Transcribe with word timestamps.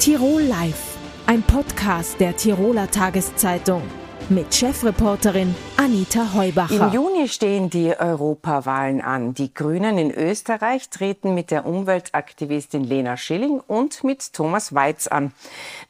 Tirol 0.00 0.40
Live, 0.40 0.96
ein 1.26 1.42
Podcast 1.42 2.18
der 2.20 2.34
Tiroler 2.34 2.90
Tageszeitung 2.90 3.82
mit 4.30 4.54
Chefreporterin 4.54 5.54
Anita 5.76 6.32
Heubacher. 6.32 6.86
Im 6.86 6.92
Juni 6.94 7.28
stehen 7.28 7.68
die 7.68 7.94
Europawahlen 7.94 9.02
an. 9.02 9.34
Die 9.34 9.52
Grünen 9.52 9.98
in 9.98 10.10
Österreich 10.10 10.88
treten 10.88 11.34
mit 11.34 11.50
der 11.50 11.66
Umweltaktivistin 11.66 12.82
Lena 12.82 13.18
Schilling 13.18 13.60
und 13.60 14.02
mit 14.02 14.32
Thomas 14.32 14.74
Weiz 14.74 15.06
an. 15.06 15.32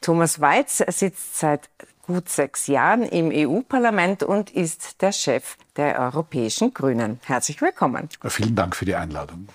Thomas 0.01 0.41
Weiz 0.41 0.83
sitzt 0.89 1.39
seit 1.39 1.69
gut 2.05 2.27
sechs 2.27 2.67
Jahren 2.67 3.03
im 3.03 3.31
EU-Parlament 3.33 4.23
und 4.23 4.49
ist 4.49 5.01
der 5.01 5.13
Chef 5.13 5.55
der 5.77 5.97
Europäischen 5.97 6.73
Grünen. 6.73 7.21
Herzlich 7.23 7.61
willkommen. 7.61 8.09
Vielen 8.25 8.55
Dank 8.55 8.75
für 8.75 8.83
die 8.83 8.95
Einladung. 8.95 9.47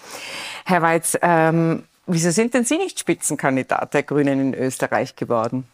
Herr 0.65 0.81
Weiz, 0.81 1.19
ähm, 1.21 1.83
wieso 2.07 2.31
sind 2.31 2.55
denn 2.55 2.65
Sie 2.65 2.79
nicht 2.79 2.99
Spitzenkandidat 2.99 3.95
der 3.95 4.03
Grünen 4.03 4.41
in 4.41 4.55
Österreich 4.55 5.17
geworden? 5.17 5.67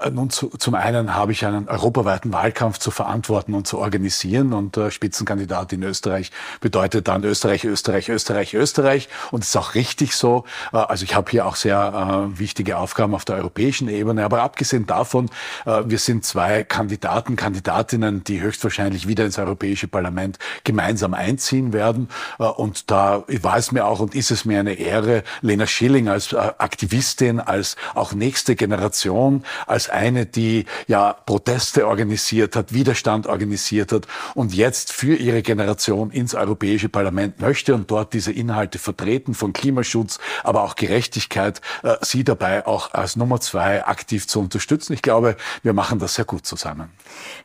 Äh, 0.00 0.10
nun, 0.10 0.30
zu, 0.30 0.48
zum 0.48 0.74
einen 0.74 1.14
habe 1.14 1.32
ich 1.32 1.44
einen 1.44 1.68
europaweiten 1.68 2.32
Wahlkampf 2.32 2.78
zu 2.78 2.90
verantworten 2.90 3.54
und 3.54 3.66
zu 3.66 3.78
organisieren 3.78 4.52
und 4.52 4.76
äh, 4.76 4.90
Spitzenkandidat 4.90 5.72
in 5.72 5.82
Österreich 5.82 6.30
bedeutet 6.60 7.08
dann 7.08 7.24
Österreich, 7.24 7.64
Österreich, 7.64 8.08
Österreich, 8.08 8.54
Österreich 8.54 9.08
und 9.30 9.42
es 9.42 9.50
ist 9.50 9.56
auch 9.56 9.74
richtig 9.74 10.16
so. 10.16 10.44
Äh, 10.72 10.78
also 10.78 11.04
ich 11.04 11.14
habe 11.14 11.30
hier 11.30 11.46
auch 11.46 11.56
sehr 11.56 12.30
äh, 12.34 12.38
wichtige 12.38 12.78
Aufgaben 12.78 13.14
auf 13.14 13.24
der 13.24 13.36
europäischen 13.36 13.88
Ebene, 13.88 14.24
aber 14.24 14.42
abgesehen 14.42 14.86
davon, 14.86 15.30
äh, 15.66 15.82
wir 15.86 15.98
sind 15.98 16.24
zwei 16.24 16.64
Kandidaten, 16.64 17.36
Kandidatinnen, 17.36 18.24
die 18.24 18.40
höchstwahrscheinlich 18.40 19.08
wieder 19.08 19.24
ins 19.24 19.38
Europäische 19.38 19.88
Parlament 19.88 20.38
gemeinsam 20.64 21.14
einziehen 21.14 21.72
werden 21.72 22.08
äh, 22.38 22.44
und 22.44 22.90
da 22.90 23.24
war 23.42 23.56
es 23.56 23.72
mir 23.72 23.86
auch 23.86 24.00
und 24.00 24.14
ist 24.14 24.30
es 24.30 24.44
mir 24.44 24.60
eine 24.60 24.74
Ehre, 24.74 25.24
Lena 25.40 25.66
Schilling 25.66 26.08
als 26.08 26.34
Aktivistin, 26.34 27.40
als 27.40 27.76
auch 27.94 28.12
nächste 28.12 28.56
Generation 28.56 29.44
eine, 29.90 30.26
die 30.26 30.66
ja 30.86 31.12
Proteste 31.12 31.86
organisiert 31.86 32.56
hat, 32.56 32.72
Widerstand 32.72 33.26
organisiert 33.26 33.92
hat 33.92 34.06
und 34.34 34.54
jetzt 34.54 34.92
für 34.92 35.14
ihre 35.16 35.42
Generation 35.42 36.10
ins 36.10 36.34
Europäische 36.34 36.88
Parlament 36.88 37.40
möchte 37.40 37.74
und 37.74 37.90
dort 37.90 38.12
diese 38.12 38.32
Inhalte 38.32 38.78
vertreten 38.78 39.34
von 39.34 39.52
Klimaschutz, 39.52 40.18
aber 40.42 40.62
auch 40.62 40.76
Gerechtigkeit, 40.76 41.60
äh, 41.82 41.96
sie 42.02 42.24
dabei 42.24 42.66
auch 42.66 42.94
als 42.94 43.16
Nummer 43.16 43.40
zwei 43.40 43.84
aktiv 43.84 44.26
zu 44.26 44.40
unterstützen. 44.40 44.92
Ich 44.92 45.02
glaube, 45.02 45.36
wir 45.62 45.72
machen 45.72 45.98
das 45.98 46.14
sehr 46.14 46.24
gut 46.24 46.46
zusammen. 46.46 46.90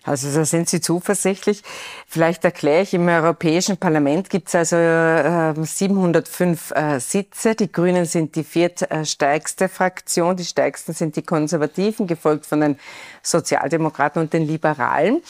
Also 0.03 0.31
da 0.33 0.45
sind 0.45 0.69
Sie 0.69 0.81
zuversichtlich. 0.81 1.63
Vielleicht 2.07 2.43
erkläre 2.43 2.83
ich, 2.83 2.93
im 2.93 3.07
Europäischen 3.07 3.77
Parlament 3.77 4.29
gibt 4.29 4.47
es 4.47 4.55
also 4.55 4.75
äh, 4.75 5.53
705 5.63 6.71
äh, 6.71 6.99
Sitze. 6.99 7.55
Die 7.55 7.71
Grünen 7.71 8.05
sind 8.05 8.35
die 8.35 8.43
viertstärkste 8.43 9.69
Fraktion, 9.69 10.35
die 10.35 10.45
stärksten 10.45 10.93
sind 10.93 11.15
die 11.15 11.21
Konservativen, 11.21 12.07
gefolgt 12.19 12.45
von 12.45 12.61
den 12.61 12.77
Sozialdemokraten 13.23 14.21
und 14.21 14.33
den 14.33 14.45
Liberalen. 14.45 15.21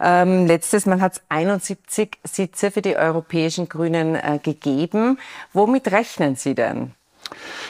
Ähm, 0.00 0.46
letztes 0.46 0.86
Mal 0.86 1.00
hat 1.00 1.14
es 1.14 1.22
71 1.30 2.18
Sitze 2.22 2.70
für 2.70 2.82
die 2.82 2.96
europäischen 2.96 3.68
Grünen 3.68 4.14
äh, 4.14 4.38
gegeben. 4.42 5.18
Womit 5.52 5.90
rechnen 5.90 6.36
Sie 6.36 6.54
denn? 6.54 6.92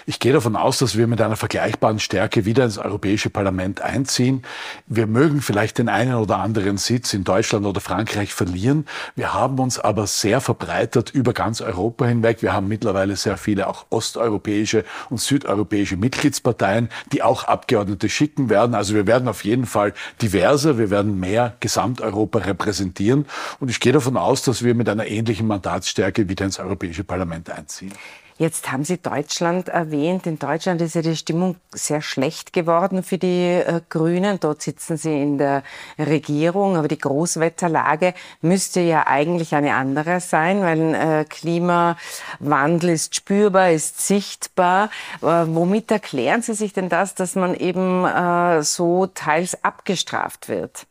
Ich 0.06 0.20
gehe 0.20 0.32
davon 0.32 0.56
aus, 0.56 0.78
dass 0.78 0.98
wir 0.98 1.06
mit 1.06 1.20
einer 1.20 1.36
vergleichbaren 1.36 1.98
Stärke 1.98 2.44
wieder 2.44 2.64
ins 2.64 2.78
Europäische 2.78 3.30
Parlament 3.30 3.80
einziehen. 3.80 4.42
Wir 4.86 5.06
mögen 5.06 5.40
vielleicht 5.40 5.78
den 5.78 5.88
einen 5.88 6.14
oder 6.14 6.38
anderen 6.38 6.76
Sitz 6.76 7.14
in 7.14 7.24
Deutschland 7.24 7.64
oder 7.64 7.80
Frankreich 7.80 8.34
verlieren. 8.34 8.86
Wir 9.16 9.32
haben 9.32 9.58
uns 9.58 9.78
aber 9.78 10.06
sehr 10.06 10.40
verbreitert 10.40 11.10
über 11.10 11.32
ganz 11.32 11.60
Europa 11.60 12.04
hinweg. 12.06 12.42
Wir 12.42 12.52
haben 12.52 12.68
mittlerweile 12.68 13.16
sehr 13.16 13.36
viele 13.36 13.66
auch 13.66 13.86
osteuropäische 13.90 14.84
und 15.08 15.20
südeuropäische 15.20 15.96
Mitgliedsparteien, 15.96 16.90
die 17.12 17.22
auch 17.22 17.44
Abgeordnete 17.44 18.08
schicken 18.08 18.50
werden. 18.50 18.74
Also 18.74 18.94
wir 18.94 19.06
werden 19.06 19.28
auf 19.28 19.44
jeden 19.44 19.66
Fall 19.66 19.94
diverser. 20.20 20.76
Wir 20.78 20.90
werden 20.90 21.18
mehr 21.18 21.56
Gesamteuropa 21.60 22.40
repräsentieren. 22.40 23.26
Und 23.58 23.70
ich 23.70 23.80
gehe 23.80 23.92
davon 23.92 24.16
aus, 24.16 24.42
dass 24.42 24.62
wir 24.62 24.74
mit 24.74 24.88
einer 24.88 25.06
ähnlichen 25.06 25.46
Mandatsstärke 25.46 26.28
wieder 26.28 26.44
ins 26.44 26.58
Europäische 26.58 27.04
Parlament 27.04 27.50
einziehen. 27.50 27.92
Jetzt 28.36 28.72
haben 28.72 28.82
Sie 28.82 28.98
Deutschland 28.98 29.68
erwähnt. 29.68 30.26
In 30.26 30.40
Deutschland 30.40 30.82
ist 30.82 30.96
ja 30.96 31.02
die 31.02 31.14
Stimmung 31.14 31.54
sehr 31.70 32.02
schlecht 32.02 32.52
geworden 32.52 33.04
für 33.04 33.16
die 33.16 33.44
äh, 33.44 33.80
Grünen. 33.88 34.40
Dort 34.40 34.60
sitzen 34.60 34.96
Sie 34.96 35.22
in 35.22 35.38
der 35.38 35.62
Regierung, 35.98 36.76
aber 36.76 36.88
die 36.88 36.98
Großwetterlage 36.98 38.12
müsste 38.40 38.80
ja 38.80 39.06
eigentlich 39.06 39.54
eine 39.54 39.74
andere 39.74 40.18
sein, 40.18 40.62
weil 40.62 40.94
äh, 40.94 41.24
Klimawandel 41.26 42.90
ist 42.90 43.14
spürbar, 43.14 43.70
ist 43.70 44.04
sichtbar. 44.04 44.90
Äh, 45.22 45.26
womit 45.46 45.92
erklären 45.92 46.42
Sie 46.42 46.54
sich 46.54 46.72
denn 46.72 46.88
das, 46.88 47.14
dass 47.14 47.36
man 47.36 47.54
eben 47.54 48.04
so 48.62 49.06
teils 49.06 49.62
abgestraft 49.62 50.48
wird? 50.48 50.86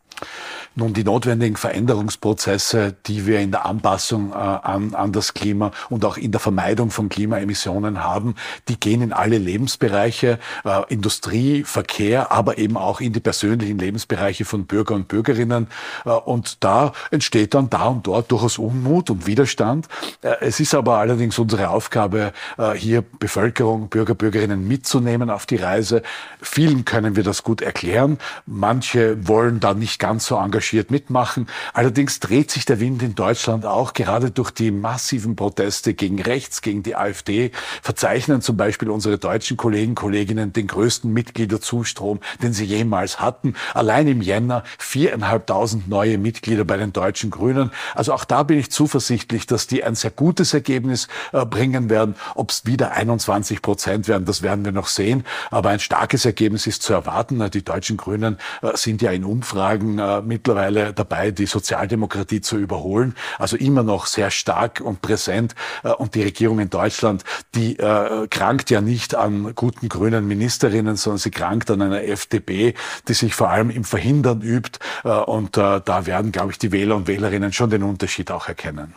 Nun, 0.75 0.93
die 0.93 1.03
notwendigen 1.03 1.55
Veränderungsprozesse, 1.55 2.95
die 3.05 3.27
wir 3.27 3.39
in 3.39 3.51
der 3.51 3.67
Anpassung 3.67 4.31
äh, 4.31 4.35
an, 4.35 4.95
an 4.95 5.11
das 5.11 5.35
Klima 5.35 5.71
und 5.89 6.03
auch 6.03 6.17
in 6.17 6.31
der 6.31 6.39
Vermeidung 6.39 6.89
von 6.89 7.09
Klimaemissionen 7.09 8.03
haben, 8.03 8.33
die 8.67 8.79
gehen 8.79 9.03
in 9.03 9.13
alle 9.13 9.37
Lebensbereiche, 9.37 10.39
äh, 10.65 10.81
Industrie, 10.91 11.63
Verkehr, 11.63 12.31
aber 12.31 12.57
eben 12.57 12.75
auch 12.75 13.01
in 13.01 13.13
die 13.13 13.19
persönlichen 13.19 13.77
Lebensbereiche 13.77 14.45
von 14.45 14.65
Bürger 14.65 14.95
und 14.95 15.07
Bürgerinnen. 15.07 15.67
Äh, 16.05 16.09
und 16.09 16.63
da 16.63 16.93
entsteht 17.11 17.53
dann 17.53 17.69
da 17.69 17.85
und 17.89 18.07
dort 18.07 18.31
durchaus 18.31 18.57
Unmut 18.57 19.11
und 19.11 19.27
Widerstand. 19.27 19.87
Äh, 20.23 20.37
es 20.41 20.59
ist 20.59 20.73
aber 20.73 20.97
allerdings 20.97 21.37
unsere 21.37 21.69
Aufgabe, 21.69 22.33
äh, 22.57 22.71
hier 22.71 23.03
Bevölkerung, 23.03 23.89
Bürger, 23.89 24.15
Bürgerinnen 24.15 24.67
mitzunehmen 24.67 25.29
auf 25.29 25.45
die 25.45 25.57
Reise. 25.57 26.01
Vielen 26.41 26.83
können 26.83 27.15
wir 27.15 27.23
das 27.23 27.43
gut 27.43 27.61
erklären. 27.61 28.17
Manche 28.47 29.27
wollen 29.27 29.59
da 29.59 29.75
nicht 29.75 29.99
ganz 29.99 30.12
so 30.19 30.37
engagiert 30.37 30.91
mitmachen. 30.91 31.47
Allerdings 31.73 32.19
dreht 32.19 32.51
sich 32.51 32.65
der 32.65 32.79
Wind 32.79 33.01
in 33.03 33.15
Deutschland 33.15 33.65
auch 33.65 33.93
gerade 33.93 34.31
durch 34.31 34.51
die 34.51 34.71
massiven 34.71 35.35
Proteste 35.35 35.93
gegen 35.93 36.21
rechts, 36.21 36.61
gegen 36.61 36.83
die 36.83 36.95
AfD. 36.95 37.51
Verzeichnen 37.81 38.41
zum 38.41 38.57
Beispiel 38.57 38.89
unsere 38.89 39.17
deutschen 39.17 39.57
Kollegen, 39.57 39.95
Kolleginnen 39.95 40.53
den 40.53 40.67
größten 40.67 41.11
Mitgliederzustrom, 41.11 42.19
den 42.41 42.53
sie 42.53 42.65
jemals 42.65 43.19
hatten. 43.19 43.55
Allein 43.73 44.07
im 44.07 44.21
Jänner 44.21 44.63
viereinhalbtausend 44.77 45.87
neue 45.87 46.17
Mitglieder 46.17 46.65
bei 46.65 46.77
den 46.77 46.93
deutschen 46.93 47.29
Grünen. 47.29 47.71
Also 47.95 48.13
auch 48.13 48.25
da 48.25 48.43
bin 48.43 48.59
ich 48.59 48.71
zuversichtlich, 48.71 49.47
dass 49.47 49.67
die 49.67 49.83
ein 49.83 49.95
sehr 49.95 50.11
gutes 50.11 50.53
Ergebnis 50.53 51.07
äh, 51.31 51.45
bringen 51.45 51.89
werden. 51.89 52.15
Ob 52.35 52.51
es 52.51 52.65
wieder 52.65 52.91
21 52.91 53.61
Prozent 53.61 54.07
werden, 54.07 54.25
das 54.25 54.41
werden 54.41 54.65
wir 54.65 54.71
noch 54.71 54.87
sehen. 54.87 55.25
Aber 55.51 55.69
ein 55.69 55.79
starkes 55.79 56.25
Ergebnis 56.25 56.67
ist 56.67 56.83
zu 56.83 56.93
erwarten. 56.93 57.43
Die 57.51 57.63
deutschen 57.63 57.97
Grünen 57.97 58.37
äh, 58.61 58.75
sind 58.75 59.01
ja 59.01 59.11
in 59.11 59.23
Umfragen 59.23 59.92
Äh, 59.99 60.21
mittlerweile 60.21 60.93
dabei, 60.93 61.31
die 61.31 61.45
Sozialdemokratie 61.45 62.41
zu 62.41 62.57
überholen. 62.57 63.15
Also 63.37 63.57
immer 63.57 63.83
noch 63.83 64.05
sehr 64.05 64.31
stark 64.31 64.81
und 64.81 65.01
präsent. 65.01 65.55
Äh, 65.83 65.89
und 65.89 66.15
die 66.15 66.23
Regierung 66.23 66.59
in 66.59 66.69
Deutschland, 66.69 67.23
die 67.55 67.77
äh, 67.77 68.27
krankt 68.27 68.69
ja 68.69 68.81
nicht 68.81 69.15
an 69.15 69.53
guten 69.55 69.89
grünen 69.89 70.27
Ministerinnen, 70.27 70.95
sondern 70.95 71.19
sie 71.19 71.31
krankt 71.31 71.69
an 71.71 71.81
einer 71.81 72.03
FDP, 72.03 72.73
die 73.07 73.13
sich 73.13 73.33
vor 73.35 73.49
allem 73.49 73.69
im 73.69 73.83
Verhindern 73.83 74.41
übt. 74.41 74.79
Äh, 75.03 75.09
und 75.09 75.57
äh, 75.57 75.81
da 75.83 76.05
werden, 76.05 76.31
glaube 76.31 76.51
ich, 76.51 76.59
die 76.59 76.71
Wähler 76.71 76.95
und 76.95 77.07
Wählerinnen 77.07 77.53
schon 77.53 77.69
den 77.69 77.83
Unterschied 77.83 78.31
auch 78.31 78.47
erkennen. 78.47 78.93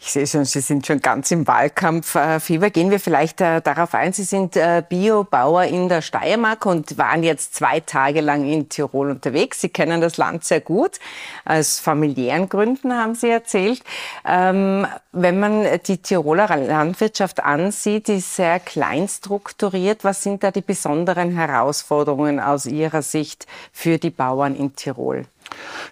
Ich 0.00 0.12
sehe 0.12 0.26
schon, 0.26 0.44
Sie 0.44 0.60
sind 0.60 0.86
schon 0.86 1.00
ganz 1.00 1.30
im 1.30 1.46
Wahlkampffieber. 1.46 2.66
Äh, 2.66 2.70
Gehen 2.70 2.90
wir 2.90 3.00
vielleicht 3.00 3.40
darauf 3.40 3.94
ein. 3.94 4.12
Sie 4.12 4.22
sind 4.22 4.58
Biobauer 4.88 5.64
in 5.64 5.88
der 5.88 6.02
Steiermark 6.02 6.66
und 6.66 6.96
waren 6.98 7.22
jetzt 7.22 7.54
zwei 7.54 7.80
Tage 7.80 8.20
lang 8.20 8.44
in 8.44 8.68
Tirol 8.68 9.10
unterwegs. 9.10 9.60
Sie 9.60 9.68
kennen 9.68 10.00
das 10.00 10.16
Land 10.16 10.37
sehr 10.44 10.60
gut. 10.60 10.98
Aus 11.44 11.80
familiären 11.80 12.48
Gründen 12.48 12.92
haben 12.92 13.14
Sie 13.14 13.28
erzählt. 13.28 13.82
Ähm, 14.26 14.86
wenn 15.12 15.40
man 15.40 15.66
die 15.86 15.98
Tiroler 15.98 16.56
Landwirtschaft 16.56 17.40
ansieht, 17.42 18.08
ist 18.08 18.36
sehr 18.36 18.60
klein 18.60 19.08
strukturiert. 19.08 20.04
Was 20.04 20.22
sind 20.22 20.42
da 20.42 20.50
die 20.50 20.60
besonderen 20.60 21.30
Herausforderungen 21.32 22.40
aus 22.40 22.66
Ihrer 22.66 23.02
Sicht 23.02 23.46
für 23.72 23.98
die 23.98 24.10
Bauern 24.10 24.54
in 24.54 24.74
Tirol? 24.76 25.26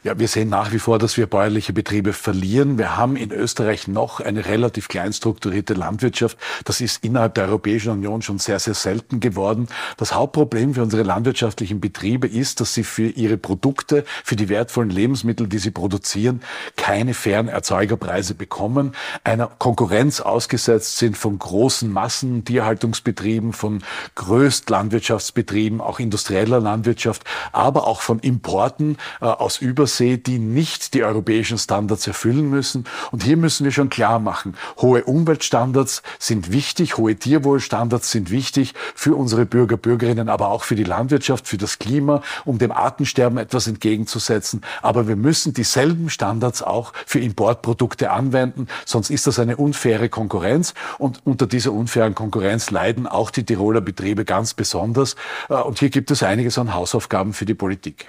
Ja, 0.05 0.19
wir 0.19 0.29
sehen 0.29 0.49
nach 0.49 0.73
wie 0.73 0.79
vor, 0.79 0.99
dass 0.99 1.17
wir 1.17 1.27
bäuerliche 1.27 1.73
Betriebe 1.73 2.13
verlieren. 2.13 2.79
Wir 2.79 2.97
haben 2.97 3.17
in 3.17 3.33
Österreich 3.33 3.89
noch 3.89 4.21
eine 4.21 4.47
relativ 4.47 4.89
klein 4.89 5.13
strukturierte 5.13 5.75
Landwirtschaft. 5.75 6.39
Das 6.65 6.81
ist 6.81 7.03
innerhalb 7.05 7.35
der 7.35 7.47
Europäischen 7.47 7.91
Union 7.91 8.23
schon 8.23 8.39
sehr, 8.39 8.59
sehr 8.59 8.75
selten 8.75 9.21
geworden. 9.21 9.69
Das 9.97 10.15
Hauptproblem 10.15 10.75
für 10.75 10.83
unsere 10.83 11.03
landwirtschaftlichen 11.03 11.81
Betriebe 11.81 12.29
ist, 12.29 12.61
dass 12.61 12.75
sie 12.75 12.85
für 12.85 13.09
ihre 13.09 13.37
Produkte, 13.37 14.05
für 14.25 14.37
die 14.37 14.49
wertvollen 14.49 14.91
Lebensmittel, 14.91 15.49
die 15.49 15.59
sie 15.59 15.71
produzieren, 15.71 16.43
keine 16.77 17.15
fairen 17.15 17.49
Erzeugerpreise 17.49 18.35
bekommen, 18.35 18.93
einer 19.25 19.49
Konkurrenz 19.59 20.21
ausgesetzt 20.21 20.99
sind 20.99 21.17
von 21.17 21.39
großen 21.39 21.91
Massen, 21.91 22.45
Tierhaltungsbetrieben, 22.45 23.53
von 23.53 23.83
Größtlandwirtschaftsbetrieben, 24.15 25.81
auch 25.81 25.99
industrieller 25.99 26.61
Landwirtschaft, 26.61 27.25
aber 27.53 27.87
auch 27.87 28.03
von 28.03 28.21
Importen 28.21 28.99
äh, 29.21 29.27
aus 29.47 29.59
Übersee, 29.59 30.17
die 30.17 30.41
nicht 30.41 30.93
die 30.93 31.05
europäischen 31.05 31.57
Standards 31.57 32.05
erfüllen 32.09 32.51
müssen. 32.51 32.85
Und 33.13 33.23
hier 33.23 33.37
müssen 33.37 33.63
wir 33.63 33.71
schon 33.71 33.91
klar 33.91 34.19
machen, 34.19 34.57
hohe 34.79 35.05
Umweltstandards 35.05 36.03
sind 36.19 36.51
wichtig, 36.51 36.97
hohe 36.97 37.15
Tierwohlstandards 37.15 38.11
sind 38.11 38.33
wichtig 38.33 38.75
für 38.97 39.15
unsere 39.15 39.47
Bürger, 39.47 39.77
Bürgerinnen, 39.77 40.29
aber 40.29 40.49
auch 40.49 40.65
für 40.65 40.75
die 40.75 40.83
Landwirtschaft, 40.83 41.47
für 41.47 41.59
das 41.59 41.79
Klima, 41.79 42.23
um 42.45 42.59
dem 42.59 42.73
Artensterben 42.73 43.39
etwas 43.39 43.69
entgegenzusetzen. 43.69 44.63
Aber 44.83 45.07
wir 45.07 45.15
müssen 45.15 45.55
dieselben 45.55 46.11
Standards 46.11 46.61
auch 46.61 46.93
für 47.07 47.21
Importprodukte 47.21 48.11
anwenden, 48.11 48.67
sonst 48.85 49.11
ist 49.11 49.29
das 49.29 49.39
eine 49.39 49.57
unfaire 49.57 50.09
Konkurrenz. 50.09 50.75
Und 50.99 51.21
unter 51.25 51.47
dieser 51.47 51.73
unfairen 51.73 52.17
Konkurrenz 52.17 52.73
leiden 52.73 53.07
auch 53.07 53.31
die 53.31 53.45
Tiroler 53.45 53.81
Betriebe 53.81 54.25
ganz 54.25 54.55
besonders. 54.55 55.15
Äh, 55.49 55.55
und 55.55 55.79
hier 55.79 55.91
gibt 55.91 56.11
es 56.11 56.25
einiges 56.25 56.59
an 56.59 56.75
Hausaufgaben 56.75 57.33
für 57.33 57.45
die 57.45 57.55
Politik. 57.55 58.07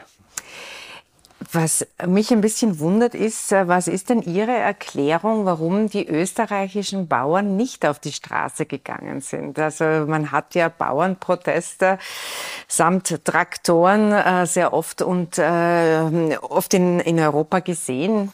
Was 1.52 1.86
mich 2.06 2.32
ein 2.32 2.42
bisschen 2.42 2.80
wundert 2.80 3.14
ist, 3.14 3.52
äh, 3.52 3.68
was 3.68 3.88
ist 3.88 4.10
denn 4.10 4.24
Ihre 4.24 4.54
Erklärung, 4.54 5.46
warum 5.46 5.88
die 5.88 6.08
österreichischen 6.08 7.08
Bauern 7.08 7.56
nicht 7.56 7.86
auf 7.86 8.00
die 8.00 8.12
Straße 8.12 8.66
gegangen 8.66 9.22
sind? 9.22 9.60
Also 9.60 9.84
man 10.08 10.32
hat 10.32 10.56
ja 10.56 10.68
Bauernproteste 10.70 12.00
samt 12.68 13.24
Traktoren 13.24 14.12
äh, 14.14 14.48
sehr 14.48 14.74
oft 14.74 15.04
und 15.04 15.38
äh, 15.38 16.38
oft 16.42 16.74
in, 16.74 17.00
in 17.02 17.20
Europa 17.20 17.60
gesehen. 17.60 18.32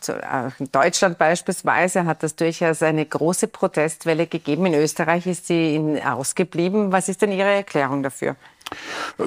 In 0.60 0.72
Deutschland 0.72 1.18
beispielsweise 1.18 2.06
hat 2.06 2.24
das 2.24 2.38
durchaus 2.38 2.82
eine 2.82 3.06
große 3.06 3.50
Protestwelle 3.50 4.28
gegeben. 4.28 4.66
In 4.68 4.76
Österreich 4.76 5.28
ist 5.28 5.48
sie 5.48 6.00
ausgeblieben. 6.06 6.94
Was 6.94 7.10
ist 7.10 7.22
denn 7.22 7.34
Ihre 7.34 7.52
Erklärung 7.52 8.02
dafür? 8.02 8.38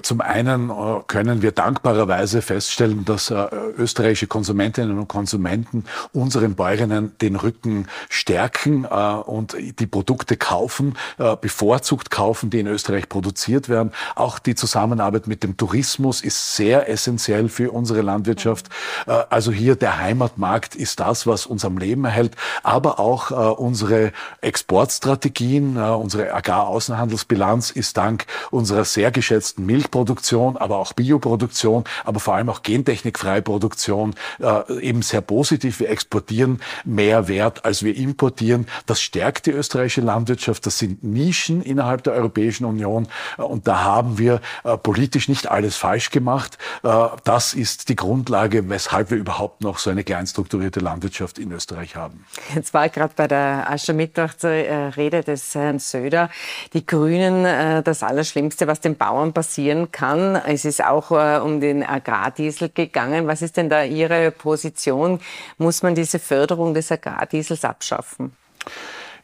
Zum 0.02 0.20
einen 0.20 0.70
äh, 0.70 0.72
können 1.06 1.42
wir 1.42 1.52
dankbarerweise 1.52 2.42
feststellen, 2.42 3.04
dass 3.04 3.30
äh, 3.30 3.46
österreichische 3.78 4.26
Konsumentinnen 4.26 4.98
und 4.98 5.08
Konsumenten 5.08 5.84
unseren 6.12 6.54
Bäuerinnen 6.54 7.16
den 7.20 7.36
Rücken 7.36 7.86
stärken 8.08 8.84
äh, 8.84 8.88
und 8.88 9.56
die 9.78 9.86
Produkte 9.86 10.36
kaufen, 10.36 10.96
bevorzugt 11.40 12.10
kaufen, 12.10 12.50
die 12.50 12.60
in 12.60 12.66
Österreich 12.66 13.08
produziert 13.08 13.68
werden. 13.68 13.92
Auch 14.14 14.38
die 14.38 14.54
Zusammenarbeit 14.54 15.26
mit 15.26 15.42
dem 15.42 15.56
Tourismus 15.56 16.20
ist 16.20 16.56
sehr 16.56 16.88
essentiell 16.88 17.48
für 17.48 17.70
unsere 17.72 18.02
Landwirtschaft. 18.02 18.68
Also 19.06 19.52
hier 19.52 19.76
der 19.76 19.98
Heimatmarkt 19.98 20.74
ist 20.74 21.00
das, 21.00 21.26
was 21.26 21.46
uns 21.46 21.64
am 21.64 21.78
Leben 21.78 22.04
erhält, 22.04 22.36
aber 22.62 22.98
auch 22.98 23.30
unsere 23.58 24.12
Exportstrategien, 24.40 25.76
unsere 25.76 26.32
Agraraußenhandelsbilanz 26.34 27.70
ist 27.70 27.96
dank 27.96 28.26
unserer 28.50 28.84
sehr 28.84 29.10
geschätzten 29.10 29.35
Milchproduktion, 29.58 30.56
aber 30.56 30.78
auch 30.78 30.92
Bioproduktion, 30.92 31.84
aber 32.04 32.20
vor 32.20 32.34
allem 32.34 32.48
auch 32.48 32.62
gentechnikfreie 32.62 33.42
Produktion 33.42 34.14
äh, 34.40 34.80
eben 34.80 35.02
sehr 35.02 35.20
positiv. 35.20 35.80
Wir 35.80 35.90
exportieren 35.90 36.60
mehr 36.84 37.28
Wert, 37.28 37.64
als 37.64 37.82
wir 37.82 37.96
importieren. 37.96 38.66
Das 38.86 39.00
stärkt 39.00 39.46
die 39.46 39.50
österreichische 39.50 40.00
Landwirtschaft. 40.00 40.66
Das 40.66 40.78
sind 40.78 41.02
Nischen 41.02 41.62
innerhalb 41.62 42.04
der 42.04 42.14
Europäischen 42.14 42.64
Union. 42.64 43.08
Äh, 43.38 43.42
und 43.42 43.66
da 43.66 43.84
haben 43.84 44.18
wir 44.18 44.40
äh, 44.64 44.76
politisch 44.76 45.28
nicht 45.28 45.50
alles 45.50 45.76
falsch 45.76 46.10
gemacht. 46.10 46.58
Äh, 46.82 47.06
das 47.24 47.54
ist 47.54 47.88
die 47.88 47.96
Grundlage, 47.96 48.68
weshalb 48.68 49.10
wir 49.10 49.18
überhaupt 49.18 49.62
noch 49.62 49.78
so 49.78 49.90
eine 49.90 50.04
kleinstrukturierte 50.04 50.80
Landwirtschaft 50.80 51.38
in 51.38 51.52
Österreich 51.52 51.96
haben. 51.96 52.24
Jetzt 52.54 52.74
war 52.74 52.88
gerade 52.88 53.12
bei 53.16 53.28
der 53.28 53.70
Aschermittwoch-Rede 53.70 55.22
des 55.22 55.54
Herrn 55.54 55.78
Söder 55.78 56.30
die 56.72 56.86
Grünen 56.86 57.44
äh, 57.44 57.82
das 57.82 58.02
Allerschlimmste, 58.02 58.66
was 58.66 58.80
den 58.80 58.96
Bauern 58.96 59.15
Bauern 59.16 59.32
passieren 59.32 59.90
kann. 59.92 60.36
Es 60.36 60.66
ist 60.66 60.84
auch 60.84 61.10
äh, 61.10 61.38
um 61.38 61.58
den 61.60 61.82
Agrardiesel 61.82 62.68
gegangen. 62.68 63.26
Was 63.26 63.40
ist 63.40 63.56
denn 63.56 63.70
da 63.70 63.82
Ihre 63.82 64.30
Position? 64.30 65.20
Muss 65.56 65.82
man 65.82 65.94
diese 65.94 66.18
Förderung 66.18 66.74
des 66.74 66.92
Agrardiesels 66.92 67.64
abschaffen? 67.64 68.36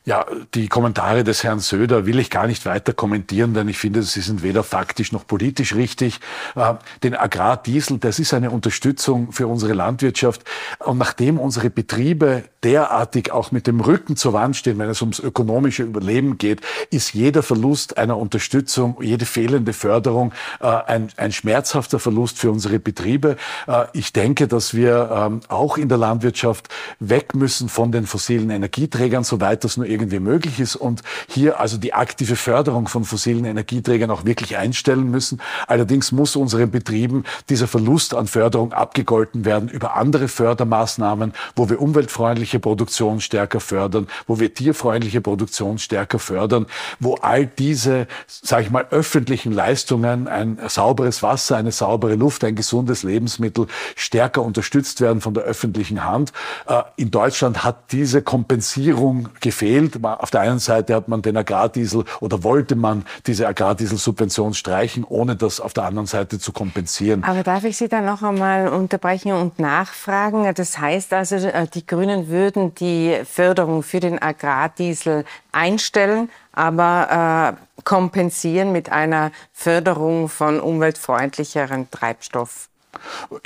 Ja, 0.05 0.27
die 0.55 0.67
Kommentare 0.67 1.23
des 1.23 1.45
Herrn 1.45 1.61
Söder 1.61 2.07
will 2.07 2.19
ich 2.19 2.29
gar 2.29 2.49
nicht 2.49 2.67
weiter 2.67 2.93
kommentieren, 2.93 3.55
denn 3.55 3.69
ich 3.69 3.79
finde, 3.79 4.03
sie 4.03 4.21
sind 4.21 4.43
weder 4.43 4.65
faktisch 4.65 5.13
noch 5.13 5.29
politisch 5.29 5.77
richtig. 5.77 6.19
Äh, 6.57 6.75
den 7.05 7.15
Agrardiesel, 7.15 7.99
das 7.99 8.19
ist 8.19 8.35
eine 8.35 8.51
Unterstützung 8.51 9.31
für 9.31 9.47
unsere 9.47 9.75
Landwirtschaft. 9.75 10.43
Und 10.81 10.99
nachdem 10.99 11.39
unsere 11.39 11.71
Betriebe 11.71 12.43
derartig 12.65 13.31
auch 13.31 13.53
mit 13.53 13.69
dem 13.69 13.81
Rücken 13.81 14.17
zur 14.17 14.33
Wand 14.33 14.57
stehen, 14.57 14.79
wenn 14.79 14.91
es 14.91 15.03
ums 15.03 15.21
ökonomische 15.21 15.85
Überleben 15.85 16.37
geht, 16.37 16.63
ist 16.91 17.15
jeder 17.15 17.45
Verlust 17.45 17.97
einer 17.97 18.19
Unterstützung, 18.19 18.97
jede 19.01 19.25
fehlende 19.25 19.73
Förderung 19.73 20.33
äh, 20.61 20.67
ein, 20.67 21.11
ein 21.17 21.31
schmerzhafter 21.31 22.01
Verlust 22.01 22.39
für 22.39 22.51
unsere 22.51 22.81
Betriebe. 22.81 23.37
Äh, 23.69 23.85
ich 23.93 24.13
denke, 24.13 24.49
dass 24.49 24.75
wir 24.75 25.11
ähm, 25.13 25.41
auch 25.47 25.79
in 25.79 25.89
der 25.89 25.99
Landwirtschaft 25.99 26.69
weg 26.99 27.37
müssen 27.37 27.69
von 27.69 27.93
den 27.93 28.07
fossilen 28.07 28.51
Energieträgern, 28.51 29.23
soweit 29.23 29.63
das 29.63 29.77
nur 29.77 29.92
irgendwie 29.93 30.19
möglich 30.19 30.59
ist 30.59 30.77
und 30.77 31.03
hier 31.29 31.61
also 31.61 31.77
die 31.77 31.95
aktive 31.95 32.37
Förderung 32.37 32.89
von 32.89 33.05
fossilen 33.05 33.45
Energieträgern 33.45 34.11
auch 34.11 34.25
wirklich 34.25 34.57
einstellen 34.57 35.11
müssen. 35.11 35.41
Allerdings 35.67 36.13
muss 36.13 36.37
unseren 36.37 36.71
Betrieben 36.71 37.25
dieser 37.49 37.69
Verlust 37.69 38.15
an 38.15 38.27
Förderung 38.27 38.73
abgegolten 38.73 39.45
werden 39.45 39.69
über 39.69 39.97
andere 39.97 40.29
Fördermaßnahmen, 40.29 41.33
wo 41.55 41.69
wir 41.69 41.81
umweltfreundliche 41.81 42.59
Produktion 42.59 43.21
stärker 43.21 43.61
fördern, 43.61 44.07
wo 44.27 44.41
wir 44.41 44.55
tierfreundliche 44.55 45.21
Produktion 45.21 45.79
stärker 45.79 46.19
fördern, 46.19 46.67
wo 46.99 47.15
all 47.17 47.47
diese, 47.47 48.07
sage 48.27 48.65
ich 48.65 48.71
mal, 48.71 48.87
öffentlichen 48.91 49.53
Leistungen, 49.53 50.29
ein 50.29 50.59
sauberes 50.69 51.23
Wasser, 51.23 51.57
eine 51.57 51.73
saubere 51.73 52.15
Luft, 52.15 52.45
ein 52.45 52.55
gesundes 52.55 53.03
Lebensmittel 53.03 53.67
stärker 53.97 54.43
unterstützt 54.43 55.01
werden 55.01 55.21
von 55.21 55.35
der 55.35 55.45
öffentlichen 55.45 56.05
Hand. 56.05 56.33
Äh, 56.67 56.83
in 56.97 57.11
Deutschland 57.11 57.65
hat 57.65 57.93
diese 57.93 58.23
Kompensierung 58.23 59.29
gefehlt 59.41 59.82
gefehlt. 59.91 60.05
Auf 60.05 60.31
der 60.31 60.41
einen 60.43 60.59
Seite 60.59 60.95
hat 60.95 61.09
man 61.09 61.23
den 61.23 61.37
Agrardiesel 61.37 62.05
oder 62.21 62.43
wollte 62.45 62.77
man 62.77 63.05
diese 63.27 63.47
Agrardieselsubvention 63.47 64.55
streichen, 64.55 65.05
ohne 65.05 65.37
das 65.37 65.61
auf 65.61 65.73
der 65.73 65.85
anderen 65.85 66.07
Seite 66.07 66.39
zu 66.39 66.53
kompensieren. 66.53 67.25
Aber 67.25 67.43
darf 67.43 67.65
ich 67.65 67.77
Sie 67.77 67.89
dann 67.89 68.05
noch 68.05 68.23
einmal 68.23 68.69
unterbrechen 68.69 69.33
und 69.33 69.59
nachfragen? 69.59 70.53
Das 70.55 70.79
heißt 70.79 71.13
also, 71.13 71.37
äh, 71.37 71.67
die 71.73 71.87
Grünen 71.87 72.29
würden 72.29 72.75
die 72.75 73.21
Förderung 73.25 73.83
für 73.83 74.01
den 74.01 74.21
Agrardiesel 74.21 75.25
einstellen, 75.53 76.31
aber 76.53 77.57
äh, 77.59 77.83
kompensieren 77.85 78.73
mit 78.73 78.93
einer 78.93 79.33
Förderung 79.53 80.29
von 80.29 80.61
umweltfreundlicheren 80.61 81.91
Treibstoff 81.91 82.69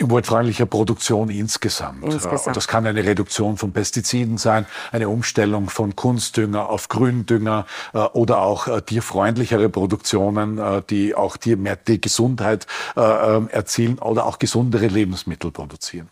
umweltfreundlicher 0.00 0.66
Produktion 0.66 1.28
insgesamt. 1.30 2.04
insgesamt. 2.04 2.56
Das 2.56 2.68
kann 2.68 2.86
eine 2.86 3.04
Reduktion 3.04 3.56
von 3.56 3.72
Pestiziden 3.72 4.38
sein, 4.38 4.66
eine 4.92 5.08
Umstellung 5.08 5.68
von 5.68 5.96
Kunstdünger 5.96 6.68
auf 6.68 6.88
Gründünger 6.88 7.66
äh, 7.92 7.98
oder 7.98 8.42
auch 8.42 8.68
äh, 8.68 8.82
tierfreundlichere 8.82 9.68
Produktionen, 9.68 10.58
äh, 10.58 10.82
die 10.88 11.14
auch 11.14 11.36
die, 11.36 11.56
mehr 11.56 11.76
die 11.76 12.00
Gesundheit 12.00 12.66
ähm, 12.96 13.48
erzielen 13.50 13.98
oder 13.98 14.26
auch 14.26 14.38
gesundere 14.38 14.86
Lebensmittel 14.86 15.50
produzieren. 15.50 16.08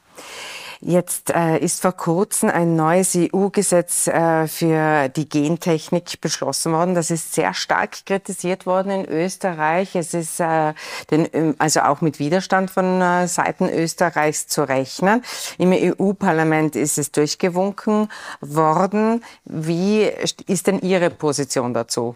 Jetzt 0.86 1.30
äh, 1.30 1.56
ist 1.56 1.80
vor 1.80 1.92
kurzem 1.92 2.50
ein 2.50 2.76
neues 2.76 3.16
EU-Gesetz 3.16 4.06
äh, 4.06 4.46
für 4.46 5.08
die 5.08 5.26
Gentechnik 5.26 6.20
beschlossen 6.20 6.72
worden. 6.72 6.94
Das 6.94 7.10
ist 7.10 7.32
sehr 7.32 7.54
stark 7.54 8.04
kritisiert 8.04 8.66
worden 8.66 8.90
in 8.90 9.08
Österreich. 9.08 9.96
Es 9.96 10.12
ist 10.12 10.40
äh, 10.40 10.74
den, 11.10 11.26
ähm, 11.32 11.54
also 11.58 11.80
auch 11.80 12.02
mit 12.02 12.18
Widerstand 12.18 12.70
von 12.70 13.00
äh, 13.00 13.26
Seiten 13.28 13.70
Österreichs 13.70 14.46
zu 14.46 14.68
rechnen. 14.68 15.22
Im 15.56 15.72
EU-Parlament 15.72 16.76
ist 16.76 16.98
es 16.98 17.10
durchgewunken 17.10 18.10
worden. 18.42 19.24
Wie 19.46 20.02
ist 20.02 20.66
denn 20.66 20.80
Ihre 20.80 21.08
Position 21.08 21.72
dazu? 21.72 22.14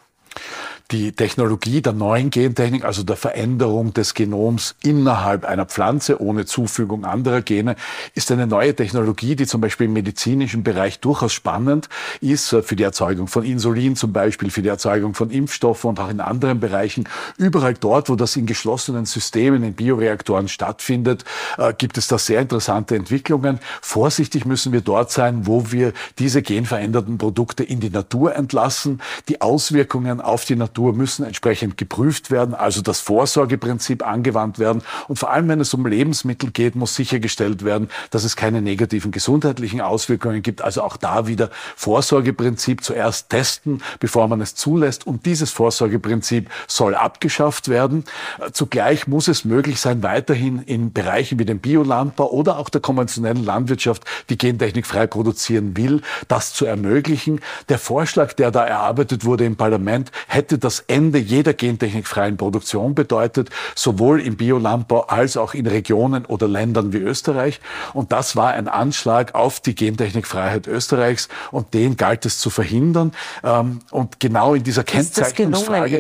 Die 0.91 1.13
Technologie 1.13 1.83
der 1.83 1.93
neuen 1.93 2.31
Gentechnik, 2.31 2.85
also 2.85 3.03
der 3.03 3.17
Veränderung 3.17 3.93
des 3.93 4.15
Genoms 4.15 4.75
innerhalb 4.83 5.45
einer 5.45 5.67
Pflanze 5.67 6.23
ohne 6.23 6.47
Zufügung 6.47 7.05
anderer 7.05 7.43
Gene, 7.43 7.77
ist 8.15 8.33
eine 8.33 8.47
neue 8.47 8.75
Technologie, 8.75 9.37
die 9.37 9.47
zum 9.47 9.61
Beispiel 9.61 9.87
im 9.87 9.93
medizinischen 9.93 10.63
Bereich 10.63 11.01
durchaus 11.01 11.35
spannend 11.35 11.91
ist, 12.23 12.49
für 12.49 12.75
die 12.75 12.85
Erzeugung 12.85 13.27
von 13.27 13.45
Insulin 13.45 13.97
zum 13.97 14.15
Beispiel, 14.15 14.51
für 14.51 14.63
die 14.63 14.71
Erzeugung 14.71 15.13
von 15.13 15.31
Impfstoffen 15.31 15.91
und 15.91 16.01
auch 16.01 16.09
in 16.09 16.21
anderen 16.21 16.59
Bereichen. 16.59 17.07
Überall 17.37 17.75
dort, 17.75 18.09
wo 18.09 18.17
das 18.17 18.37
in 18.37 18.47
geschlossenen 18.47 19.05
Systemen, 19.05 19.63
in 19.65 19.75
Bioreaktoren 19.75 20.49
stattfindet, 20.49 21.25
äh, 21.59 21.75
gibt 21.77 21.99
es 21.99 22.09
da 22.09 22.17
sehr 22.17 22.41
interessante 22.41 22.97
Entwicklungen. 22.97 23.61
Vorsichtig 23.83 24.47
müssen 24.47 24.73
wir 24.73 24.81
dort 24.81 25.11
sein, 25.11 25.47
wo 25.47 25.71
wir 25.71 25.93
diese 26.19 26.41
genveränderten 26.41 27.19
Produkte 27.19 27.63
in 27.63 27.81
die 27.81 27.91
Natur 27.91 28.35
entlassen. 28.35 29.03
Die 29.29 29.43
Auswirkungen 29.43 30.23
auf 30.29 30.45
die 30.45 30.57
Natur 30.57 30.93
müssen 30.93 31.25
entsprechend 31.25 31.77
geprüft 31.77 32.31
werden, 32.31 32.55
also 32.55 32.83
das 32.83 33.01
Vorsorgeprinzip 33.01 34.07
angewandt 34.07 34.59
werden. 34.59 34.83
Und 35.09 35.19
vor 35.19 35.31
allem, 35.31 35.49
wenn 35.49 35.61
es 35.61 35.75
um 35.75 35.87
Lebensmittel 35.87 36.51
geht, 36.51 36.77
muss 36.77 36.95
sichergestellt 36.95 37.65
werden, 37.65 37.89
dass 38.11 38.25
es 38.25 38.37
keine 38.37 38.63
negativen 38.63 39.11
gesundheitlichen 39.11 39.81
Auswirkungen 39.81 40.43
gibt. 40.43 40.63
Also 40.63 40.83
auch 40.83 40.97
da 40.97 41.27
wieder 41.27 41.51
Vorsorgeprinzip 41.77 42.85
zuerst 42.85 43.31
testen, 43.31 43.83
bevor 44.01 44.29
man 44.29 44.41
es 44.41 44.55
zulässt. 44.55 45.07
Und 45.07 45.27
dieses 45.27 45.51
Vorsorgeprinzip 45.51 46.51
soll 46.67 46.95
abgeschafft 46.95 47.69
werden. 47.69 48.05
Zugleich 48.53 49.07
muss 49.07 49.29
es 49.29 49.45
möglich 49.45 49.81
sein, 49.81 50.03
weiterhin 50.03 50.63
in 50.63 50.93
Bereichen 50.93 51.39
wie 51.39 51.45
dem 51.45 51.59
Biolandbau 51.59 52.31
oder 52.31 52.59
auch 52.59 52.69
der 52.69 52.81
konventionellen 52.81 53.45
Landwirtschaft, 53.45 54.05
die 54.29 54.39
Gentechnik 54.39 54.87
frei 54.87 55.07
produzieren 55.07 55.77
will, 55.77 56.03
das 56.29 56.53
zu 56.53 56.67
ermöglichen. 56.67 57.41
Der 57.69 57.79
Vorschlag, 57.79 58.33
der 58.35 58.51
da 58.51 58.65
erarbeitet 58.65 59.25
wurde 59.25 59.45
im 59.45 59.57
Parlament, 59.57 60.08
hätte 60.27 60.59
das 60.59 60.81
Ende 60.87 61.19
jeder 61.19 61.55
gentechnikfreien 61.55 62.37
Produktion 62.37 62.95
bedeutet, 62.95 63.51
sowohl 63.75 64.21
im 64.21 64.37
Biolandbau 64.37 65.07
als 65.07 65.37
auch 65.37 65.55
in 65.55 65.67
Regionen 65.67 66.25
oder 66.25 66.49
Ländern 66.49 66.93
wie 66.93 66.99
Österreich. 66.99 67.61
Und 67.95 68.13
das 68.13 68.37
war 68.37 68.53
ein 68.53 68.69
Anschlag 68.69 69.35
auf 69.35 69.61
die 69.61 69.75
Gentechnikfreiheit 69.75 70.67
Österreichs 70.67 71.29
und 71.51 71.75
den 71.75 71.97
galt 71.97 72.27
es 72.27 72.39
zu 72.39 72.51
verhindern. 72.51 73.13
Ähm, 73.43 73.81
und 73.91 74.21
genau 74.21 74.55
in 74.55 74.63
dieser 74.63 74.85
Kennzeichnungsfrage. 74.85 75.99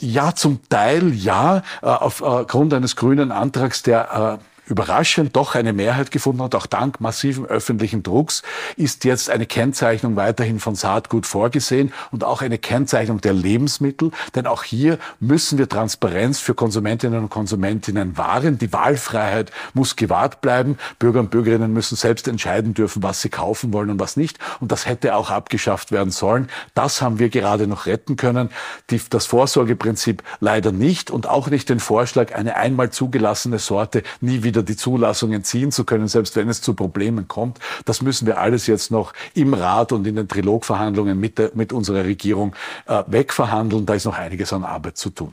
Ja, 0.00 0.34
zum 0.34 0.60
Teil 0.68 1.12
ja, 1.14 1.58
äh, 1.82 1.86
aufgrund 1.86 2.74
eines 2.74 2.96
grünen 2.96 3.32
Antrags, 3.32 3.82
der 3.82 4.38
äh, 4.40 4.55
überraschend 4.66 5.36
doch 5.36 5.54
eine 5.54 5.72
Mehrheit 5.72 6.10
gefunden 6.10 6.42
hat, 6.42 6.54
auch 6.54 6.66
dank 6.66 7.00
massiven 7.00 7.46
öffentlichen 7.46 8.02
Drucks, 8.02 8.42
ist 8.76 9.04
jetzt 9.04 9.30
eine 9.30 9.46
Kennzeichnung 9.46 10.16
weiterhin 10.16 10.60
von 10.60 10.74
Saatgut 10.74 11.26
vorgesehen 11.26 11.92
und 12.10 12.24
auch 12.24 12.42
eine 12.42 12.58
Kennzeichnung 12.58 13.20
der 13.20 13.32
Lebensmittel. 13.32 14.10
Denn 14.34 14.46
auch 14.46 14.62
hier 14.62 14.98
müssen 15.20 15.58
wir 15.58 15.68
Transparenz 15.68 16.40
für 16.40 16.54
Konsumentinnen 16.54 17.20
und 17.20 17.30
Konsumentinnen 17.30 18.16
wahren. 18.16 18.58
Die 18.58 18.72
Wahlfreiheit 18.72 19.52
muss 19.74 19.96
gewahrt 19.96 20.40
bleiben. 20.40 20.78
Bürger 20.98 21.20
und 21.20 21.30
Bürgerinnen 21.30 21.72
müssen 21.72 21.96
selbst 21.96 22.28
entscheiden 22.28 22.74
dürfen, 22.74 23.02
was 23.02 23.22
sie 23.22 23.28
kaufen 23.28 23.72
wollen 23.72 23.90
und 23.90 24.00
was 24.00 24.16
nicht. 24.16 24.38
Und 24.60 24.72
das 24.72 24.86
hätte 24.86 25.14
auch 25.14 25.30
abgeschafft 25.30 25.92
werden 25.92 26.10
sollen. 26.10 26.48
Das 26.74 27.02
haben 27.02 27.18
wir 27.18 27.28
gerade 27.28 27.66
noch 27.66 27.86
retten 27.86 28.16
können. 28.16 28.50
Die, 28.90 29.00
das 29.10 29.26
Vorsorgeprinzip 29.26 30.22
leider 30.40 30.72
nicht 30.72 31.10
und 31.10 31.28
auch 31.28 31.48
nicht 31.48 31.68
den 31.68 31.80
Vorschlag, 31.80 32.34
eine 32.34 32.56
einmal 32.56 32.90
zugelassene 32.90 33.58
Sorte 33.58 34.02
nie 34.20 34.42
wieder 34.42 34.55
wieder 34.56 34.62
die 34.62 34.76
Zulassung 34.76 35.32
entziehen 35.32 35.70
zu 35.70 35.84
können, 35.84 36.08
selbst 36.08 36.34
wenn 36.36 36.48
es 36.48 36.62
zu 36.62 36.74
Problemen 36.74 37.28
kommt. 37.28 37.58
Das 37.84 38.00
müssen 38.00 38.26
wir 38.26 38.38
alles 38.38 38.66
jetzt 38.66 38.90
noch 38.90 39.12
im 39.34 39.54
Rat 39.54 39.92
und 39.92 40.06
in 40.06 40.16
den 40.16 40.28
Trilogverhandlungen 40.28 41.18
mit, 41.18 41.38
der, 41.38 41.50
mit 41.54 41.72
unserer 41.72 42.04
Regierung 42.04 42.54
äh, 42.86 43.02
wegverhandeln. 43.06 43.84
Da 43.84 43.94
ist 43.94 44.06
noch 44.06 44.16
einiges 44.16 44.52
an 44.52 44.64
Arbeit 44.64 44.96
zu 44.96 45.10
tun. 45.10 45.32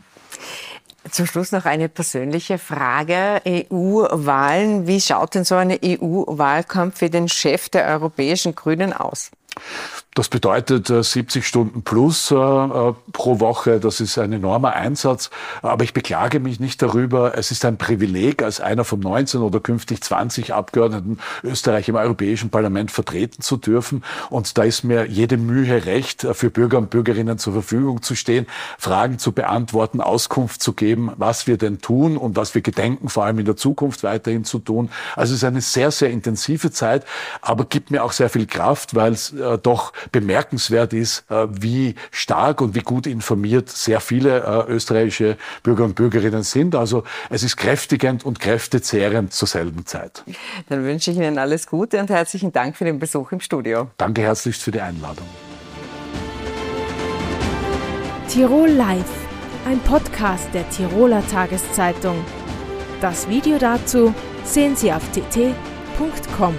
Zum 1.10 1.25
Schluss 1.25 1.51
noch 1.51 1.65
eine 1.65 1.89
persönliche 1.89 2.58
Frage. 2.58 3.42
EU-Wahlen. 3.46 4.88
Wie 4.88 5.01
schaut 5.01 5.36
denn 5.36 5.44
so 5.44 5.56
ein 5.56 5.72
EU-Wahlkampf 5.72 7.00
für 7.00 7.10
den 7.10 7.27
Chef 7.27 7.70
der 7.70 7.88
Europäischen 7.88 8.56
Grünen 8.56 8.94
aus? 8.94 9.32
Das 10.15 10.29
bedeutet 10.29 10.88
70 10.88 11.36
äh, 11.41 11.45
Stunden 11.45 11.81
plus 11.81 12.29
äh, 12.29 12.36
äh, 12.36 12.93
pro 13.13 13.39
Woche. 13.39 13.79
Das 13.79 14.00
ist 14.00 14.17
ein 14.19 14.31
enormer 14.31 14.74
Einsatz. 14.74 15.31
Aber 15.63 15.83
ich 15.83 15.93
beklage 15.93 16.39
mich 16.39 16.60
nicht 16.60 16.81
darüber. 16.81 17.36
Es 17.36 17.50
ist 17.50 17.65
ein 17.65 17.77
Privileg, 17.77 18.43
als 18.43 18.60
einer 18.60 18.83
von 18.83 19.00
19 19.00 19.41
oder 19.41 19.60
künftig 19.60 20.03
20 20.03 20.53
Abgeordneten 20.53 21.17
Österreich 21.43 21.89
im 21.89 21.95
Europäischen 21.95 22.51
Parlament 22.51 22.91
vertreten 22.91 23.41
zu 23.41 23.57
dürfen. 23.57 24.03
Und 24.29 24.55
da 24.57 24.63
ist 24.63 24.83
mir 24.83 25.07
jede 25.07 25.38
Mühe 25.38 25.86
recht, 25.86 26.27
für 26.33 26.51
Bürger 26.51 26.77
und 26.77 26.91
Bürgerinnen 26.91 27.39
zur 27.39 27.53
Verfügung 27.53 28.03
zu 28.03 28.15
stehen, 28.15 28.45
Fragen 28.77 29.17
zu 29.17 29.31
beantworten, 29.31 30.00
Auskunft 30.00 30.62
zu 30.62 30.74
geben, 30.74 31.12
was 31.17 31.48
wir 31.48 31.57
denn 31.57 31.81
tun 31.81 32.17
und 32.17 32.36
was 32.36 32.53
wir 32.53 32.62
gedenken, 32.62 33.10
vor 33.10 33.25
allem 33.25 33.39
in 33.39 33.45
der 33.45 33.55
Zukunft 33.55 34.03
weiterhin 34.03 34.43
zu 34.43 34.60
tun. 34.60 34.91
Also 35.15 35.33
es 35.33 35.39
ist 35.39 35.43
eine 35.43 35.62
sehr, 35.62 35.89
sehr 35.89 36.12
intensive 36.12 36.69
Zeit, 36.72 37.03
aber 37.41 37.65
gibt 37.65 37.89
mir 37.89 38.03
auch 38.03 38.12
sehr 38.12 38.29
viel 38.29 38.45
Kraft, 38.45 38.93
weil 38.93 39.13
es 39.13 39.33
äh, 39.44 39.58
doch 39.58 39.94
bemerkenswert 40.12 40.94
ist, 40.94 41.30
äh, 41.30 41.48
wie 41.50 41.96
stark 42.12 42.62
und 42.62 42.76
wie 42.76 42.82
gut 42.82 43.08
informiert 43.08 43.70
sehr 43.70 44.00
viele 44.00 44.44
äh, 44.68 44.72
österreichische 44.72 45.38
Bürger 45.62 45.84
und 45.84 45.96
Bürgerinnen 45.96 46.44
sind. 46.44 46.76
Also 46.76 47.04
es 47.30 47.44
ist 47.44 47.58
kräftigend 47.58 48.26
und 48.26 48.40
kräftezehrend 48.40 49.34
zur 49.34 49.48
selben 49.48 49.86
Zeit. 49.86 50.24
Dann 50.70 50.84
wünsche 50.84 51.12
ich 51.12 51.18
Ihnen 51.18 51.38
alles 51.38 51.68
Gute 51.68 52.00
und 52.00 52.10
herzlichen 52.10 52.52
Dank 52.52 52.76
für 52.76 52.86
den 52.86 53.00
Besuch 53.00 53.32
im 53.32 53.40
Studio. 53.40 53.90
Danke 53.98 54.22
herzlichst 54.22 54.64
für 54.64 54.72
die 54.72 54.82
Einladung. 54.82 55.28
Tirol 58.28 58.70
Live, 58.70 59.06
ein 59.68 59.80
Podcast 59.82 60.48
der 60.54 60.68
Tiroler 60.70 61.22
Tageszeitung. 61.28 62.26
Das 63.00 63.28
Video 63.30 63.58
dazu 63.58 64.14
sehen 64.44 64.76
Sie 64.76 64.92
auf 64.92 65.04
tt.com. 65.12 66.56